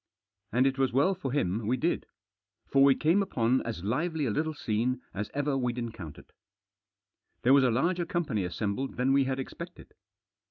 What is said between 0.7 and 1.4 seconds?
was well for